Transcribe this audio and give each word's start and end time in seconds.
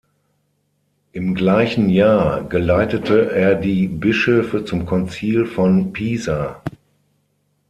Im 1.11 1.35
gleichen 1.35 1.87
Jahr 1.87 2.43
geleitete 2.45 3.31
er 3.33 3.53
die 3.53 3.87
Bischöfe 3.87 4.65
zum 4.65 4.87
Konzil 4.87 5.45
von 5.45 5.93
Pisa. 5.93 6.63